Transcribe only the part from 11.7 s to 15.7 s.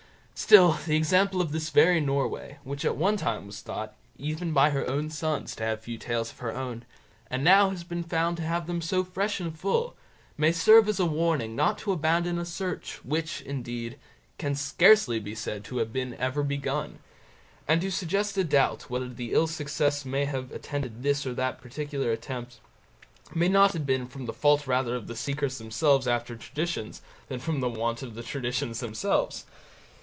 to abandon a search, which, indeed, can scarcely be said